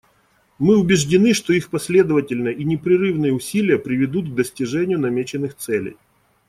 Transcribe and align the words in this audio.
Мы 0.57 0.79
убеждены, 0.79 1.35
что 1.35 1.53
их 1.53 1.69
последовательные 1.69 2.55
и 2.55 2.63
непрерывные 2.63 3.33
усилия 3.33 3.77
приведут 3.77 4.31
к 4.31 4.33
достижению 4.33 4.97
намеченных 4.99 5.55
целей. 5.55 5.95